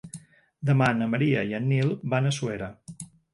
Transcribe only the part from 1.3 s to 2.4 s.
i en Nil van a